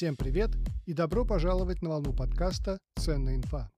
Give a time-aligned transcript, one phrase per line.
[0.00, 0.48] Всем привет
[0.86, 3.70] и добро пожаловать на волну подкаста «Ценная инфа».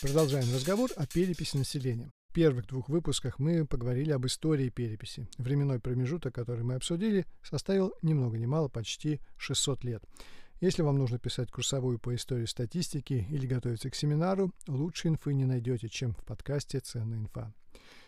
[0.00, 2.08] Продолжаем разговор о переписи населения.
[2.28, 5.26] В первых двух выпусках мы поговорили об истории переписи.
[5.36, 10.04] Временной промежуток, который мы обсудили, составил ни много ни мало почти 600 лет.
[10.60, 15.44] Если вам нужно писать курсовую по истории статистики или готовиться к семинару, лучше инфы не
[15.44, 17.52] найдете, чем в подкасте «Ценная инфа».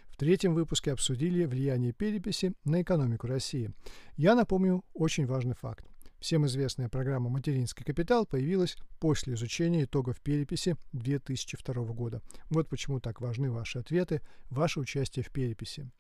[0.09, 3.71] В третьем выпуске обсудили влияние переписи на экономику России.
[4.17, 5.85] Я напомню очень важный факт.
[6.21, 12.23] Всем известная программа «Материнский капитал» появилась после изучения итогов переписи 2002 года.
[12.49, 15.91] Вот почему так важны ваши ответы, ваше участие в переписи.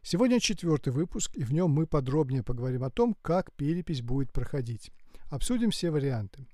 [0.00, 4.90] Сегодня четвертый выпуск, и в нем мы подробнее поговорим о том, как перепись будет проходить.
[5.34, 6.46] Обсудим все варианты.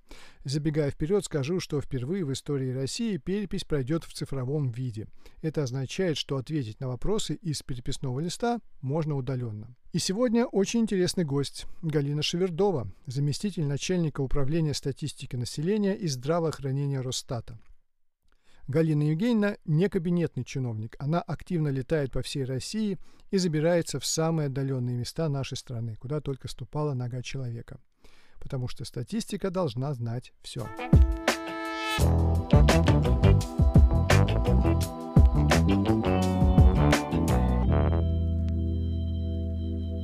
[0.45, 5.06] Забегая вперед, скажу, что впервые в истории России перепись пройдет в цифровом виде.
[5.42, 9.77] Это означает, что ответить на вопросы из переписного листа можно удаленно.
[9.92, 17.58] И сегодня очень интересный гость– Галина Шевердова, заместитель начальника управления статистики населения и здравоохранения Росстата.
[18.67, 20.97] Галина Евгеньевна не кабинетный чиновник.
[20.98, 22.97] Она активно летает по всей России
[23.31, 27.78] и забирается в самые отдаленные места нашей страны, куда только ступала нога человека
[28.41, 30.66] потому что статистика должна знать все.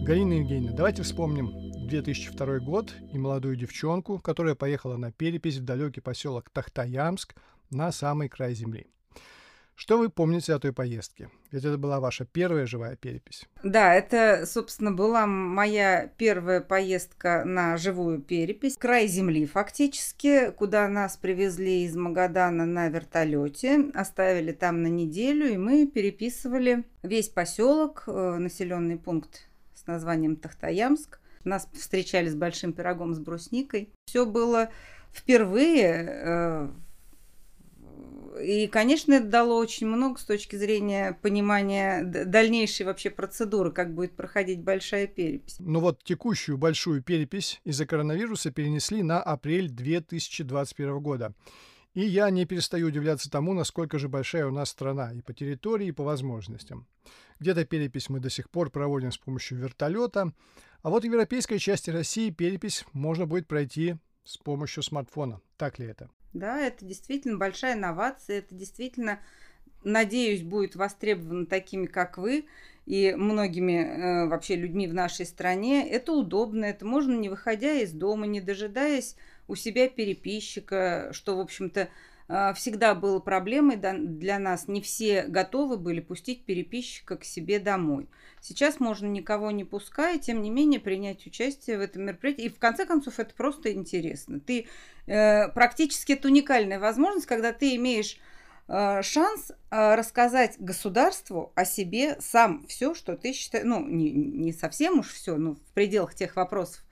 [0.06, 6.00] Галина Евгеньевна, давайте вспомним 2002 год и молодую девчонку, которая поехала на перепись в далекий
[6.00, 7.34] поселок Тахтаямск
[7.70, 8.86] на самый край земли.
[9.78, 11.28] Что вы помните о той поездке?
[11.52, 13.44] Ведь это была ваша первая живая перепись.
[13.62, 18.78] Да, это, собственно, была моя первая поездка на живую перепись.
[18.78, 25.58] Край земли фактически, куда нас привезли из Магадана на вертолете, оставили там на неделю, и
[25.58, 31.20] мы переписывали весь поселок, э, населенный пункт с названием Тахтаямск.
[31.44, 33.90] Нас встречали с большим пирогом с брусникой.
[34.06, 34.70] Все было
[35.12, 36.68] впервые э,
[38.40, 44.16] и, конечно, это дало очень много с точки зрения понимания дальнейшей вообще процедуры, как будет
[44.16, 45.56] проходить большая перепись.
[45.58, 51.34] Ну вот текущую большую перепись из-за коронавируса перенесли на апрель 2021 года.
[51.94, 55.88] И я не перестаю удивляться тому, насколько же большая у нас страна и по территории,
[55.88, 56.86] и по возможностям.
[57.40, 60.32] Где-то перепись мы до сих пор проводим с помощью вертолета,
[60.82, 65.40] а вот в европейской части России перепись можно будет пройти с помощью смартфона.
[65.56, 66.10] Так ли это?
[66.32, 69.20] Да, это действительно большая инновация, это действительно,
[69.84, 72.46] надеюсь, будет востребовано такими, как вы,
[72.84, 75.88] и многими э, вообще людьми в нашей стране.
[75.88, 79.16] Это удобно, это можно не выходя из дома, не дожидаясь
[79.48, 81.88] у себя переписчика, что, в общем-то,
[82.28, 84.66] всегда было проблемой для нас.
[84.68, 88.08] Не все готовы были пустить переписчика к себе домой.
[88.40, 92.44] Сейчас можно никого не пуская, тем не менее принять участие в этом мероприятии.
[92.44, 94.38] И в конце концов это просто интересно.
[94.38, 94.68] Ты
[95.06, 98.18] э, практически это уникальная возможность, когда ты имеешь
[98.68, 104.52] э, шанс э, рассказать государству о себе сам все, что ты считаешь, ну не, не
[104.52, 106.84] совсем уж все, но в пределах тех вопросов,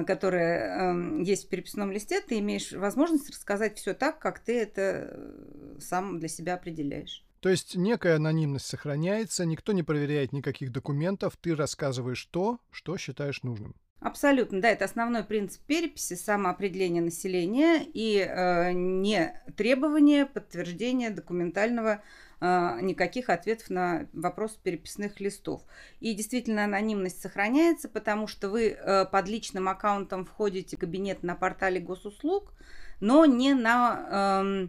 [0.00, 4.58] э, которые э, есть в переписном листе, ты имеешь возможность рассказать все так, как ты
[4.58, 7.24] это э, сам для себя определяешь.
[7.40, 13.42] То есть некая анонимность сохраняется, никто не проверяет никаких документов, ты рассказываешь то, что считаешь
[13.42, 13.74] нужным.
[14.02, 22.02] Абсолютно, да, это основной принцип переписи, самоопределение населения и э, не требование подтверждения документального
[22.42, 25.62] никаких ответов на вопрос переписных листов.
[26.00, 31.36] И действительно анонимность сохраняется, потому что вы э, под личным аккаунтом входите в кабинет на
[31.36, 32.52] портале госуслуг,
[33.00, 34.68] но не на...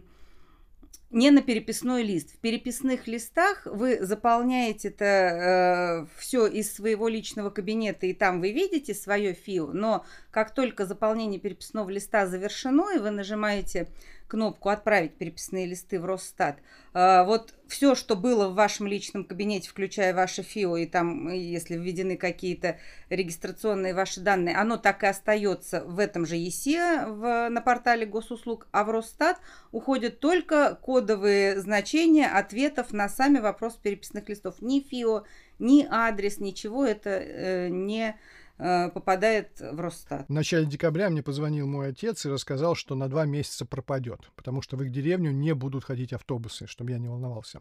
[1.10, 2.32] не на переписной лист.
[2.34, 8.50] В переписных листах вы заполняете это э, все из своего личного кабинета, и там вы
[8.50, 10.04] видите свое ФИО, но
[10.34, 13.86] как только заполнение переписного листа завершено, и вы нажимаете
[14.26, 16.58] кнопку «Отправить переписные листы в Росстат»,
[16.92, 21.76] а, вот все, что было в вашем личном кабинете, включая ваше ФИО, и там, если
[21.76, 27.60] введены какие-то регистрационные ваши данные, оно так и остается в этом же ЕСЕ в, на
[27.60, 29.38] портале госуслуг, а в Росстат
[29.70, 34.56] уходят только кодовые значения ответов на сами вопросы переписных листов.
[34.60, 35.22] Ни ФИО,
[35.60, 40.26] ни адрес, ничего это э, не Э, попадает в Росстат.
[40.26, 44.62] В начале декабря мне позвонил мой отец и рассказал, что на два месяца пропадет, потому
[44.62, 47.60] что в их деревню не будут ходить автобусы, чтобы я не волновался.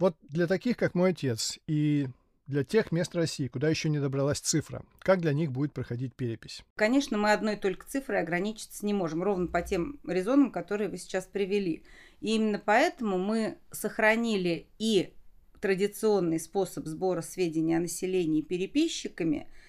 [0.00, 2.08] Вот для таких, как мой отец, и
[2.48, 4.82] для тех мест России, куда еще не добралась цифра.
[4.98, 6.64] Как для них будет проходить перепись?
[6.74, 11.26] Конечно, мы одной только цифрой ограничиться не можем, ровно по тем резонам, которые вы сейчас
[11.26, 11.84] привели.
[12.20, 15.14] И именно поэтому мы сохранили и
[15.60, 19.46] традиционный способ сбора сведений о населении переписчиками–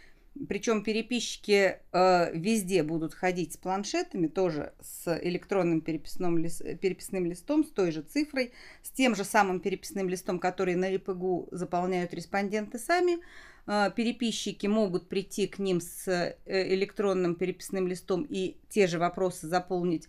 [0.47, 7.65] причем переписчики э, везде будут ходить с планшетами, тоже с электронным переписным, лист, переписным листом,
[7.65, 12.79] с той же цифрой, с тем же самым переписным листом, который на РПГУ заполняют респонденты
[12.79, 13.19] сами.
[13.67, 19.47] Э, переписчики могут прийти к ним с э, электронным переписным листом и те же вопросы
[19.47, 20.07] заполнить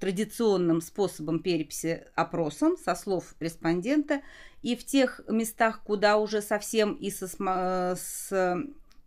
[0.00, 4.22] традиционным способом переписи опросом со слов респондента.
[4.62, 8.32] И в тех местах, куда уже совсем и со, э, с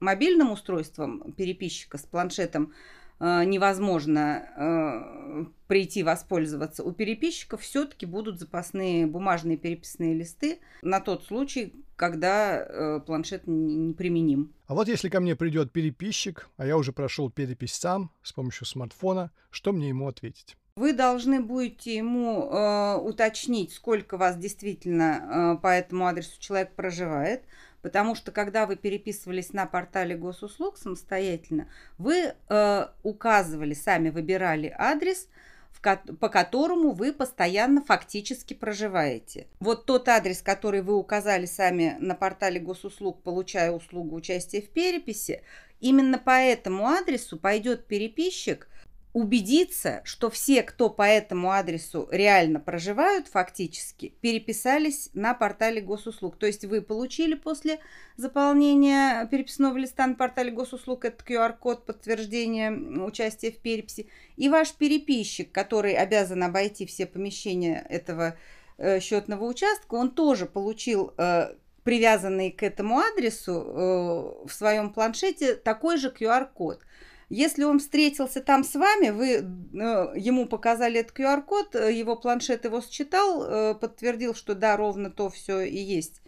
[0.03, 2.73] мобильным устройством переписчика с планшетом
[3.19, 11.23] э, невозможно э, прийти воспользоваться, у переписчиков все-таки будут запасные бумажные переписные листы на тот
[11.23, 14.53] случай, когда э, планшет не применим.
[14.67, 18.67] А вот если ко мне придет переписчик, а я уже прошел перепись сам с помощью
[18.67, 20.57] смартфона, что мне ему ответить?
[20.75, 27.43] Вы должны будете ему э, уточнить, сколько вас действительно э, по этому адресу человек проживает.
[27.83, 35.27] Потому что когда вы переписывались на портале госуслуг самостоятельно, вы э, указывали, сами выбирали адрес,
[35.69, 39.47] в ко- по которому вы постоянно фактически проживаете.
[39.59, 45.43] Вот тот адрес, который вы указали сами на портале госуслуг, получая услугу участия в переписи,
[45.81, 48.69] именно по этому адресу пойдет переписчик
[49.13, 56.37] убедиться, что все, кто по этому адресу реально проживают фактически, переписались на портале госуслуг.
[56.37, 57.79] То есть вы получили после
[58.17, 65.51] заполнения переписного листа на портале госуслуг этот QR-код подтверждения участия в переписи, и ваш переписчик,
[65.51, 68.35] который обязан обойти все помещения этого
[68.79, 75.53] э, счетного участка, он тоже получил э, привязанный к этому адресу э, в своем планшете
[75.53, 76.79] такой же QR-код–
[77.33, 82.65] если он встретился там с вами, вы э, ему показали этот QR-код, э, его планшет
[82.65, 86.21] его считал, э, подтвердил, что да, ровно то все и есть,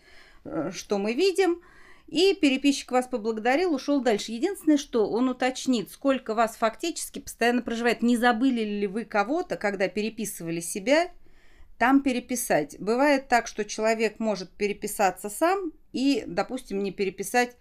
[0.72, 1.62] что мы видим.
[2.08, 4.32] И переписчик вас поблагодарил, ушел дальше.
[4.32, 8.02] Единственное, что он уточнит, сколько вас фактически постоянно проживает.
[8.02, 11.10] Не забыли ли вы кого-то, когда переписывали себя,
[11.78, 12.80] там переписать.
[12.80, 17.58] Бывает так, что человек может переписаться сам и, допустим, не переписать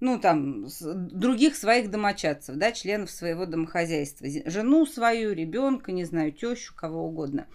[0.00, 6.74] ну, там, других своих домочадцев, да, членов своего домохозяйства, жену свою, ребенка, не знаю, тещу,
[6.74, 7.46] кого угодно.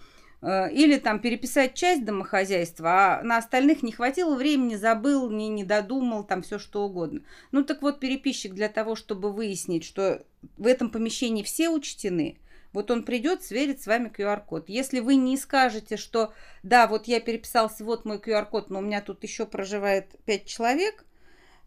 [0.42, 5.64] Э, или там переписать часть домохозяйства, а на остальных не хватило времени, забыл, не, не
[5.64, 7.22] додумал, там все что угодно.
[7.50, 10.24] Ну так вот, переписчик для того, чтобы выяснить, что
[10.56, 12.38] в этом помещении все учтены,
[12.72, 14.68] вот он придет, сверит с вами QR-код.
[14.68, 19.00] Если вы не скажете, что да, вот я переписался, вот мой QR-код, но у меня
[19.00, 21.04] тут еще проживает 5 человек,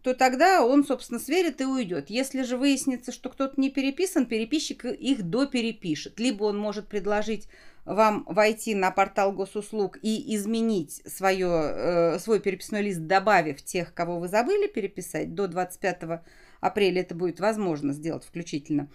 [0.02, 2.10] то тогда он, собственно, сверит и уйдет.
[2.10, 6.20] Если же выяснится, что кто-то не переписан, переписчик их доперепишет.
[6.20, 7.48] Либо он может предложить
[7.86, 14.20] вам войти на портал госуслуг и изменить свое, э, свой переписной лист, добавив тех, кого
[14.20, 15.34] вы забыли переписать.
[15.34, 16.24] До 25
[16.62, 18.90] апреля это будет возможно сделать включительно.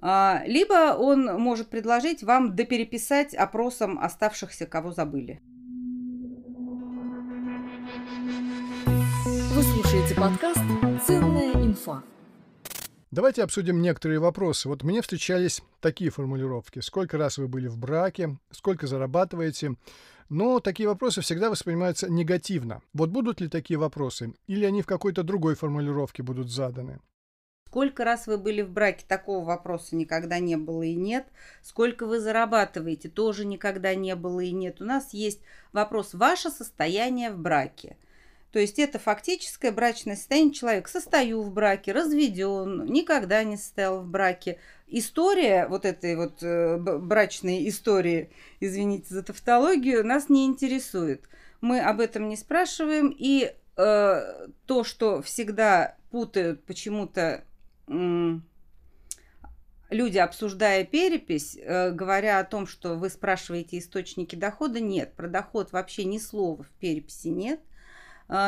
[0.00, 5.40] А, либо он может предложить вам допереписать опросом оставшихся, кого забыли.
[9.84, 10.60] Слушаете подкаст
[11.06, 12.02] «Ценная инфа».
[13.10, 14.68] Давайте обсудим некоторые вопросы.
[14.68, 16.78] Вот мне встречались такие формулировки.
[16.78, 19.74] Сколько раз вы были в браке, сколько зарабатываете.
[20.30, 22.80] Но такие вопросы всегда воспринимаются негативно.
[22.94, 24.32] Вот будут ли такие вопросы?
[24.46, 26.98] Или они в какой-то другой формулировке будут заданы?
[27.68, 31.26] Сколько раз вы были в браке, такого вопроса никогда не было и нет.
[31.60, 34.80] Сколько вы зарабатываете, тоже никогда не было и нет.
[34.80, 35.40] У нас есть
[35.72, 37.98] вопрос «Ваше состояние в браке».
[38.54, 40.88] То есть это фактическое брачное состояние человека.
[40.88, 44.60] Состою в браке, разведен, никогда не состоял в браке.
[44.86, 48.30] История вот этой вот э, брачной истории,
[48.60, 51.28] извините за тавтологию, нас не интересует.
[51.62, 53.12] Мы об этом не спрашиваем.
[53.18, 57.42] И э, то, что всегда путают почему-то
[57.88, 58.38] э,
[59.90, 65.72] люди, обсуждая перепись, э, говоря о том, что вы спрашиваете источники дохода, нет, про доход
[65.72, 67.58] вообще ни слова в переписи нет–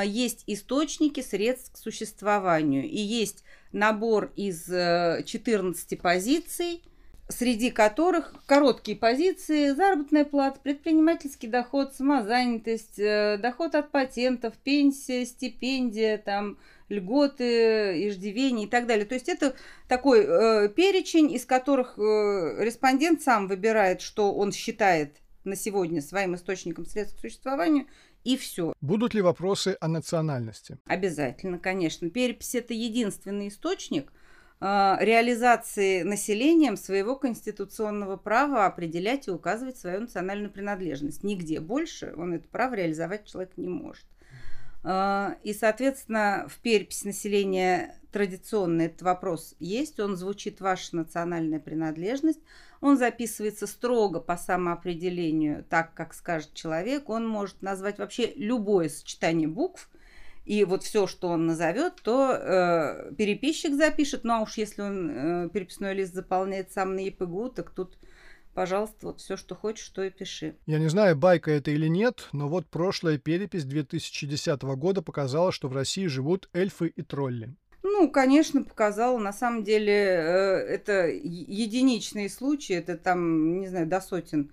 [0.05, 2.85] есть источники средств к существованию.
[2.85, 6.83] И есть набор из 14 э, позиций,
[7.29, 16.19] среди которых короткие позиции, заработная плата, предпринимательский доход, самозанятость, э, доход от патентов, пенсия, стипендия,
[16.19, 19.07] там, льготы, иждивения и так далее.
[19.07, 19.57] То есть это
[19.89, 26.35] такой э, перечень, из которых э, респондент сам выбирает, что он считает на сегодня своим
[26.35, 27.87] источником средств к существованию–
[28.27, 28.75] и все.
[28.81, 30.79] Будут ли вопросы о национальности?
[30.87, 32.11] Обязательно, конечно.
[32.11, 34.13] Перепись– это единственный источник
[34.61, 41.23] э, реализации населением своего конституционного права определять и указывать свою национальную принадлежность.
[41.23, 44.05] Нигде больше он это право реализовать человек не может.
[44.87, 52.41] Э, и, соответственно, в переписи населения традиционно этот вопрос есть, он звучит «ваша национальная принадлежность»,
[52.81, 57.09] он записывается строго по самоопределению, так, как скажет человек.
[57.09, 59.91] Он может назвать вообще любое сочетание букв,
[60.45, 64.23] и вот все, что он назовет, то э, переписчик запишет.
[64.23, 67.99] Ну а уж если он э, переписной лист заполняет сам на ЕПГУ, так тут,
[68.57, 70.57] пожалуйста, вот все, что хочешь, то и пиши.
[70.65, 75.69] Я не знаю, байка это или нет, но вот прошлая перепись 2010 года показала, что
[75.69, 77.55] в России живут эльфы и тролли.
[77.83, 79.19] Ну, конечно, показала.
[79.19, 84.51] На самом деле, э, это единичные случаи, это там, не знаю, до сотен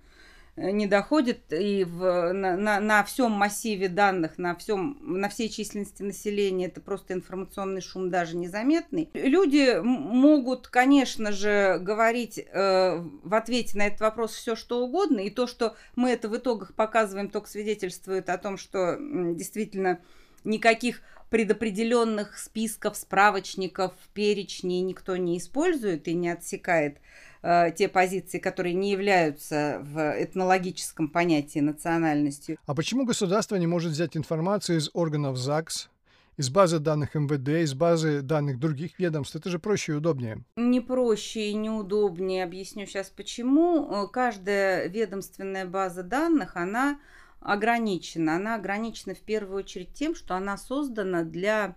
[0.56, 6.02] не доходит и в, на, на, на всем массиве данных, на, всем, на всей численности
[6.02, 9.10] населения это просто информационный шум даже незаметный.
[9.14, 15.30] Люди могут, конечно же, говорить э, в ответе на этот вопрос все что угодно, и
[15.30, 19.98] то, что мы это в итогах показываем, только свидетельствует о том, что действительно
[20.44, 26.98] никаких предопределенных списков, справочников, перечней никто не использует и не отсекает
[27.44, 32.56] э, те позиции, которые не являются в этнологическом понятии национальностью.
[32.66, 35.90] А почему государство не может взять информацию из органов ЗАГС,
[36.36, 39.36] из базы данных МВД, из базы данных других ведомств.
[39.36, 40.42] Это же проще и удобнее.
[40.56, 42.42] Не проще и неудобнее.
[42.42, 43.88] Объясню сейчас почему.
[43.90, 46.98] Э, каждая ведомственная база данных, она
[47.40, 48.36] ограничена.
[48.36, 51.76] Она ограничена в первую очередь тем, что она создана для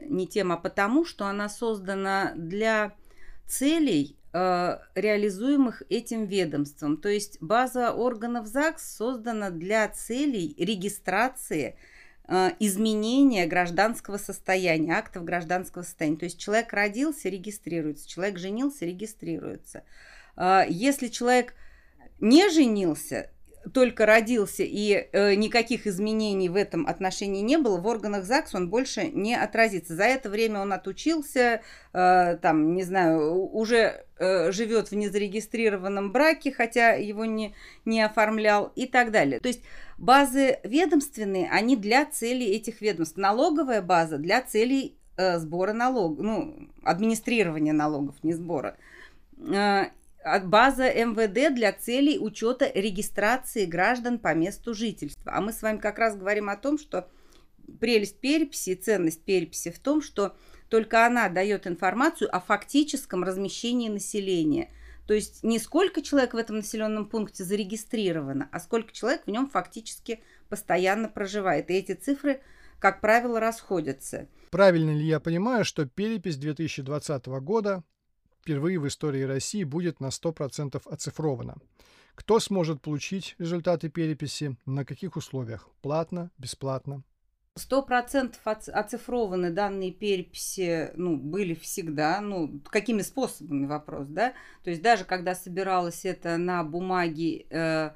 [0.00, 2.94] не тем, а потому, что она создана для
[3.46, 6.96] целей, э, реализуемых этим ведомством.
[6.98, 11.76] То есть база органов ЗАГС создана для целей регистрации
[12.26, 16.18] э, изменения гражданского состояния, актов гражданского состояния.
[16.18, 19.84] То есть человек родился, регистрируется, человек женился, регистрируется.
[20.36, 21.54] Э, если человек
[22.20, 23.30] не женился,
[23.72, 28.70] только родился и э, никаких изменений в этом отношении не было, в органах ЗАГС он
[28.70, 29.94] больше не отразится.
[29.94, 31.62] За это время он отучился,
[31.92, 38.72] э, там, не знаю, уже э, живет в незарегистрированном браке, хотя его не, не оформлял
[38.74, 39.40] и так далее.
[39.40, 39.62] То есть
[39.98, 43.16] базы ведомственные, они для целей этих ведомств.
[43.16, 48.76] Налоговая база для целей э, сбора налогов, ну, администрирования налогов, не сбора.
[50.24, 55.32] Э, база МВД для целей учета регистрации граждан по месту жительства.
[55.34, 57.08] А мы с вами как раз говорим о том, что
[57.80, 60.36] прелесть переписи, ценность переписи в том, что
[60.68, 64.70] только она дает информацию о фактическом размещении населения.
[65.06, 69.48] То есть не сколько человек в этом населенном пункте зарегистрировано, а сколько человек в нем
[69.48, 71.70] фактически постоянно проживает.
[71.70, 72.42] И эти цифры,
[72.78, 74.28] как правило, расходятся.
[74.50, 77.84] Правильно ли я понимаю, что перепись 2020 года
[78.48, 81.56] впервые в истории России будет на 100% оцифровано.
[82.14, 85.68] Кто сможет получить результаты переписи, на каких условиях?
[85.82, 87.02] Платно, бесплатно?
[87.56, 94.32] Сто процентов оцифрованы данные переписи, ну, были всегда, ну, какими способами вопрос, да?
[94.64, 97.90] То есть даже когда собиралось это на бумаге э,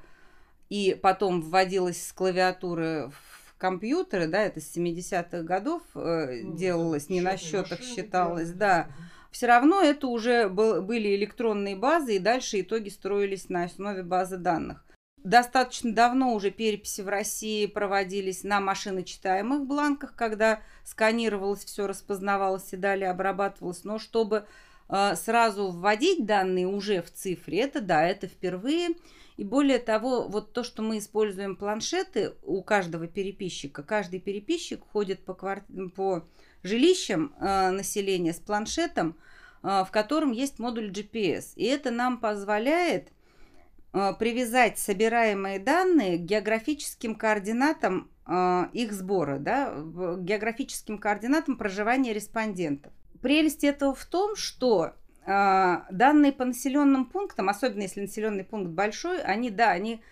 [0.68, 7.08] и потом вводилось с клавиатуры в компьютеры, да, это с 70-х годов э, ну, делалось,
[7.08, 8.88] не на счетах считалось, да,
[9.32, 14.36] все равно это уже был, были электронные базы, и дальше итоги строились на основе базы
[14.36, 14.84] данных.
[15.24, 22.76] Достаточно давно уже переписи в России проводились на машиночитаемых бланках, когда сканировалось все, распознавалось и
[22.76, 23.84] далее обрабатывалось.
[23.84, 24.46] Но чтобы
[24.88, 28.90] э, сразу вводить данные уже в цифре, это да, это впервые.
[29.36, 35.24] И более того, вот то, что мы используем планшеты у каждого переписчика, каждый переписчик ходит
[35.24, 35.64] по, кварт...
[35.94, 36.24] по
[36.62, 39.16] жилищем э, населения с планшетом,
[39.62, 41.52] э, в котором есть модуль GPS.
[41.56, 43.08] И это нам позволяет
[43.92, 52.92] э, привязать собираемые данные к географическим координатам э, их сбора, да, географическим координатам проживания респондентов.
[53.20, 54.94] Прелесть этого в том, что
[55.26, 60.02] э, данные по населенным пунктам, особенно если населенный пункт большой, они, да, они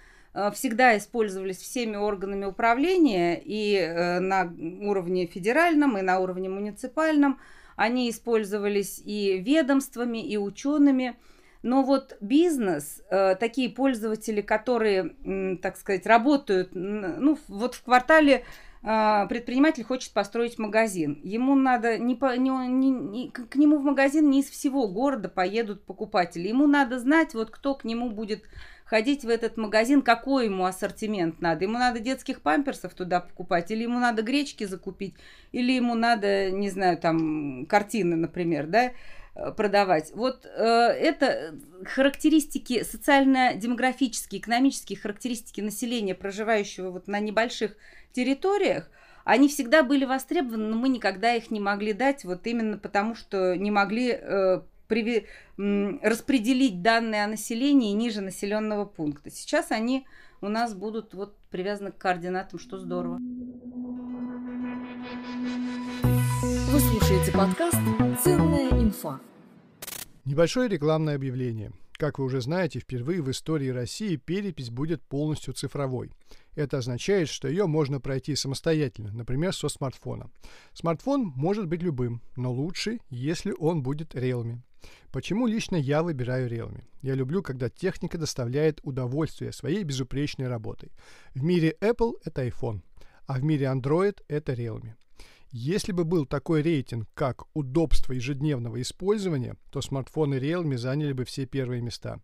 [0.52, 7.40] всегда использовались всеми органами управления и э, на уровне федеральном, и на уровне муниципальном.
[7.76, 11.16] Они использовались и ведомствами, и учеными.
[11.62, 15.14] Но вот бизнес, э, такие пользователи, которые,
[15.60, 18.44] так сказать, работают, ну, вот в квартале
[18.82, 21.20] предприниматель хочет построить магазин.
[21.22, 25.28] Ему надо не по, не, не, не, к нему в магазин не из всего города
[25.28, 26.48] поедут покупатели.
[26.48, 28.42] Ему надо знать, вот кто к нему будет
[28.90, 31.64] ходить в этот магазин, какой ему ассортимент надо.
[31.64, 35.14] Ему надо детских памперсов туда покупать, или ему надо гречки закупить,
[35.52, 38.90] или ему надо, не знаю, там, картины, например, да,
[39.34, 40.12] продавать.
[40.14, 47.76] Вот э, это характеристики, социально-демографические, экономические характеристики населения, проживающего вот на небольших
[48.12, 48.90] территориях,
[49.24, 53.54] они всегда были востребованы, но мы никогда их не могли дать, вот именно потому, что
[53.56, 59.30] не могли э, приви, распределить данные о населении ниже населенного пункта.
[59.30, 60.06] Сейчас они
[60.40, 63.18] у нас будут вот привязаны к координатам, что здорово.
[66.42, 67.78] Вы слушаете подкаст
[68.22, 68.49] «Ценная
[69.00, 69.20] инфа».
[70.24, 71.72] Небольшое рекламное объявление.
[71.92, 76.10] Как вы уже знаете, впервые в истории России перепись будет полностью цифровой.
[76.54, 80.30] Это означает, что ее можно пройти самостоятельно, например, со смартфона.
[80.72, 84.60] Смартфон может быть любым, но лучше, если он будет Realme.
[85.12, 86.84] Почему лично я выбираю Realme?
[87.02, 90.92] Я люблю, когда техника доставляет удовольствие своей безупречной работой.
[91.34, 92.80] В мире Apple это iPhone,
[93.26, 94.94] а в мире Android это Realme.
[95.52, 101.44] Если бы был такой рейтинг, как удобство ежедневного использования, то смартфоны Realme заняли бы все
[101.44, 102.20] первые места.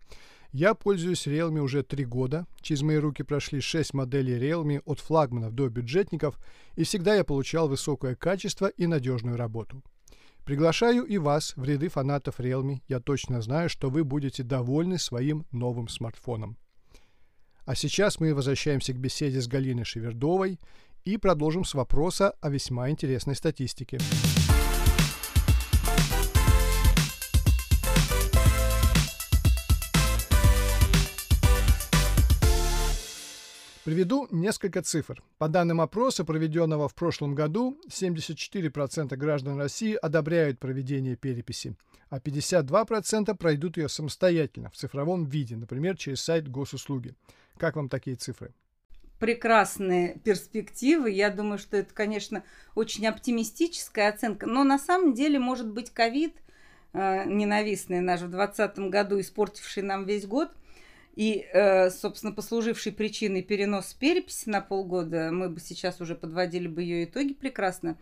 [0.53, 2.47] Я пользуюсь Realme уже три года.
[2.61, 6.39] Через мои руки прошли шесть моделей Realme от флагманов до бюджетников,
[6.77, 9.83] и всегда я получал высокое качество и надежную работу.
[10.45, 12.81] Приглашаю и вас в ряды фанатов Realme.
[12.87, 16.57] Я точно знаю, что вы будете довольны своим новым смартфоном.
[17.65, 20.61] А сейчас мы возвращаемся к беседе с Галиной Шевердовой–
[21.07, 23.99] и продолжим с вопроса о весьма интересной статистике.
[33.85, 35.23] Приведу несколько цифр.
[35.39, 41.77] По данным опроса, проведенного в прошлом году, 74% граждан России одобряют проведение переписи,
[42.11, 47.15] а 52% пройдут ее самостоятельно, в цифровом виде, например, через сайт госуслуги.
[47.59, 48.53] Как вам такие цифры?
[49.19, 51.11] Прекрасные перспективы.
[51.11, 54.47] Я думаю, что это, конечно, очень оптимистическая оценка.
[54.47, 56.35] Но на самом деле, может быть, ковид,
[56.93, 60.51] э, ненавистный наш в 2020 году, испортивший нам весь год,
[61.15, 66.83] и, э, собственно, послуживший причиной перенос переписи на полгода, мы бы сейчас уже подводили бы
[66.83, 67.97] ее итоги прекрасно,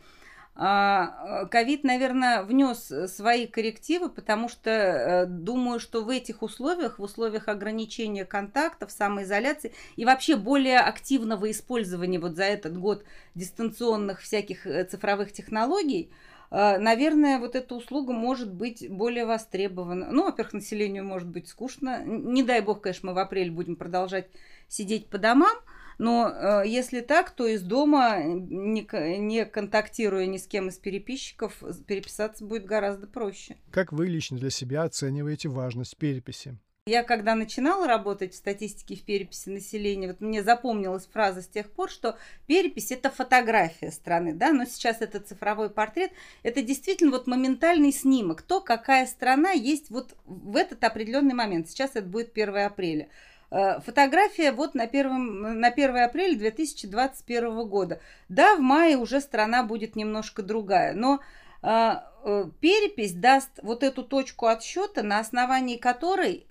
[0.57, 7.49] ковид, наверное, внес свои коррективы, потому что э, думаю, что в этих условиях, в условиях
[7.49, 14.85] ограничения контактов, самоизоляции и вообще более активного использования вот за этот год дистанционных всяких э,
[14.85, 16.13] цифровых технологий,
[16.53, 20.13] э, наверное, вот эта услуга может быть более востребована.
[20.13, 22.05] Ну, во-первых, населению может быть скучно.
[22.05, 24.29] Не дай бог, конечно, мы в апреле будем продолжать
[24.69, 25.57] сидеть по домам,
[25.99, 28.87] но э, если так, то из дома, не,
[29.19, 33.57] не контактируя ни с кем из переписчиков, переписаться будет гораздо проще.
[33.71, 36.59] Как вы лично для себя оцениваете важность переписи?
[36.87, 41.71] Я когда начинала работать в статистике в переписи населения, вот мне запомнилась фраза с тех
[41.71, 46.11] пор, что перепись это фотография страны, да, но сейчас это цифровой портрет,
[46.43, 51.71] это действительно вот моментальный снимок, то, какая страна есть вот в этот определенный момент.
[51.71, 53.09] Сейчас это будет 1 апреля.
[53.55, 58.01] Э, фотография вот на, первом, на 1 апреля 2021 года.
[58.29, 61.21] Да, в мае уже страна будет немножко другая, но
[61.63, 66.49] э, э, перепись даст вот эту точку отсчета, на основании которой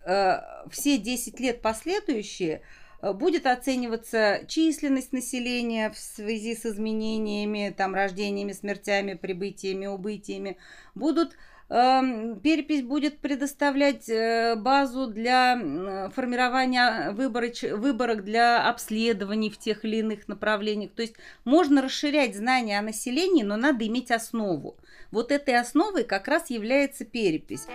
[0.71, 2.61] все 10 лет последующие
[3.01, 10.55] будет оцениваться численность населения в связи с изменениями, там, рождениями, смертями, прибытиями, убытиями,
[10.95, 11.35] будут
[11.73, 15.57] перепись будет предоставлять э, базу для
[16.13, 20.91] формирования выборыч, выборок для обследований в тех или иных направлениях.
[20.91, 24.77] То есть можно расширять знания о населении, но надо иметь основу.
[25.09, 27.65] Вот этой основой как раз является перепись.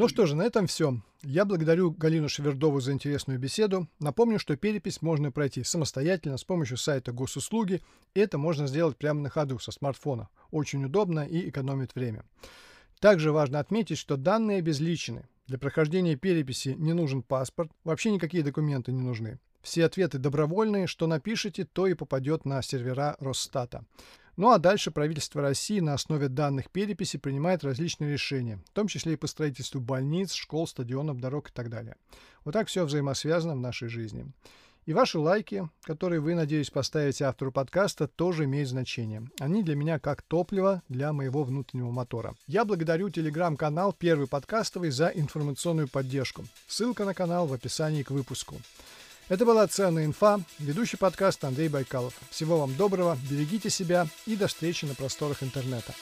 [0.00, 0.98] Ну что же, на этом все.
[1.22, 3.86] Я благодарю Галину Шевердову за интересную беседу.
[3.98, 7.82] Напомню, что перепись можно пройти самостоятельно с помощью сайта госуслуги.
[8.14, 10.30] Это можно сделать прямо на ходу со смартфона.
[10.52, 12.24] Очень удобно и экономит время.
[12.98, 15.28] Также важно отметить, что данные обезличены.
[15.46, 19.38] Для прохождения переписи не нужен паспорт, вообще никакие документы не нужны.
[19.60, 23.84] Все ответы добровольные, что напишите, то и попадет на сервера Росстата.
[24.36, 29.14] Ну а дальше правительство России на основе данных переписи принимает различные решения, в том числе
[29.14, 31.96] и по строительству больниц, школ, стадионов, дорог и так далее.
[32.44, 34.26] Вот так все взаимосвязано в нашей жизни.
[34.86, 39.28] И ваши лайки, которые вы, надеюсь, поставите автору подкаста, тоже имеют значение.
[39.38, 42.34] Они для меня как топливо для моего внутреннего мотора.
[42.46, 46.44] Я благодарю телеграм-канал «Первый подкастовый» за информационную поддержку.
[46.66, 48.56] Ссылка на канал в описании к выпуску.
[49.30, 52.14] Это была «Ценная инфа», ведущий подкаст Андрей Байкалов.
[52.30, 55.94] Всего вам доброго, берегите себя и до встречи на просторах интернета.